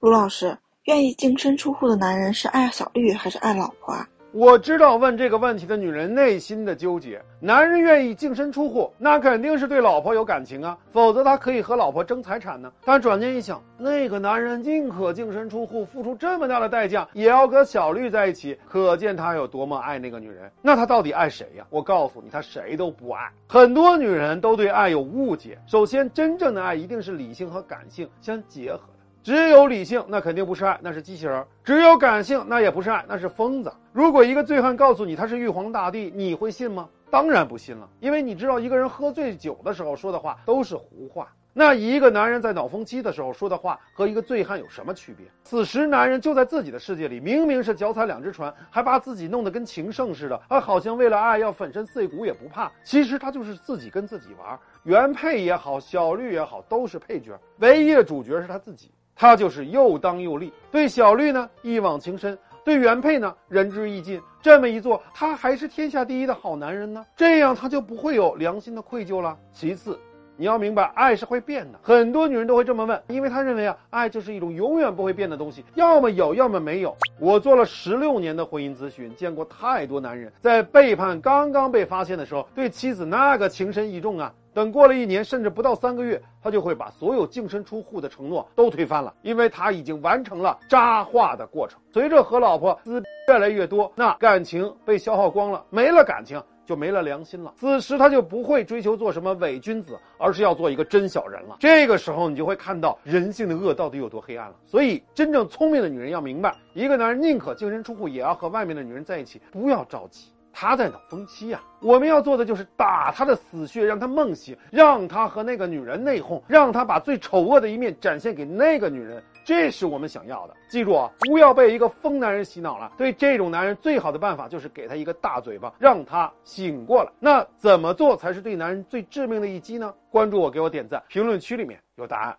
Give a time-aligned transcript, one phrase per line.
[0.00, 4.08] 卢老师，愿意净身出户的男人是爱小绿还是爱老婆啊？
[4.32, 7.20] 我知道问这个问题的女人内心的纠结。
[7.38, 12.72] 男人愿意净身出户，那肯定是对老婆有感情啊，否则他可以和老婆争财产呢。
[12.82, 20.50] 但转念一想，那个男人宁可净身出户，付出这么大的代价，也要和小绿在一起，可见他有多么爱那个女人。
[20.62, 21.66] 那他到底爱谁呀？
[21.68, 23.30] 我告诉你，他谁都不爱。
[23.46, 25.58] 很多女人都对爱有误解。
[25.66, 28.80] 首先，真正的爱一定是理性和感性相结合。
[29.22, 33.72] 只有理性，那肯定不是爱，那是机器人；只有感性，那也不是爱，那是疯子。
[33.92, 36.88] 如果一个醉汉告诉你他是玉皇大帝，你会信吗？
[37.10, 41.28] 当然不信了，因为你知道一个人喝醉酒的时候说的话都是胡话。
[41.52, 45.26] 那一个男人在脑风期的时候说的话和一个醉汉有什么区别？
[45.42, 52.70] 此时男人就在自己的世界里，明明是脚踩两只船，还把自己弄得跟情圣似的，啊，好像为了爱要粉身碎骨也不怕。
[52.84, 58.92] 其实他就是自己跟自己玩，原配也好，小绿也好，都是配角，唯一的主角是他自己。
[59.20, 64.18] 他就是又当又立，对小绿呢一往情深，对原配呢仁至义尽。
[64.40, 67.04] 这么一做，他还是天下第一的好男人呢。
[67.14, 69.36] 这样他就不会有良心的愧疚了。
[69.52, 70.00] 其次，
[70.38, 71.78] 你要明白，爱是会变的。
[71.82, 76.96] 很多女人都会这么问，因为她认为啊，爱就是一种永远不会变的东西，要么有，要么没有。
[77.18, 84.32] 我做了十六年的婚姻咨询，见过太多男人在背叛刚刚被发现的时候，对妻子那个情深意重啊。
[84.52, 91.80] 等过了一年，甚至不到三个月，他就会把所有净身出户的承诺都推翻了，因为他已经完成了渣化的过程。
[91.92, 97.52] 随着和老婆撕越来越多，那感情被消耗光了，没了感情就没了良心了。
[97.56, 101.56] 此时他就不会追求做什么伪君子，而是要做一个真小人了。
[101.60, 104.56] 这个时候你就会看到人性的恶到底有多黑暗了。
[104.66, 110.32] 所以，真正聪明的女人要明白，一个男人宁可净身出户，也要和外面的女人在一起，不要着急。
[110.52, 120.54] 他在脑风期呀，我们要做的就是打他的死穴，让他梦醒，让他和那个女人内讧，让他把最丑恶的一面展现给那个女人，这是我们想要的。
[120.68, 122.92] 记住啊，不要被一个疯男人洗脑了。
[122.96, 127.10] 对这种男人，最好的办法就是给他一个大嘴巴，让他醒过来。
[127.18, 129.94] 那怎么做才是对男人最致命的一击呢？
[130.10, 132.36] 关注我，给我点赞，评论区里面有答案。